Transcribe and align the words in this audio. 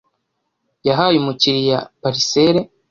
Yahaye 0.87 1.15
umukiriya 1.19 1.79
parcelle. 2.01 2.61